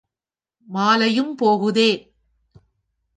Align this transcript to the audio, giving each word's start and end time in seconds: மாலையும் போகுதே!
மாலையும் 0.67 1.35
போகுதே! 1.35 1.89